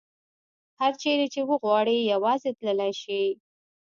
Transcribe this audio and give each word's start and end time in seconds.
هر 0.79 0.91
چیرې 1.01 1.27
چې 1.33 1.41
وغواړي 1.49 1.97
یوازې 2.13 2.51
تللې 2.59 2.91
شي. 3.01 3.23